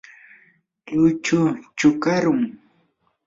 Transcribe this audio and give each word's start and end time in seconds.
luychu 0.93 1.39
chukarum. 1.77 2.41